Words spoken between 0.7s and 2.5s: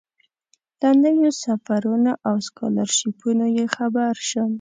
له نویو سفرونو او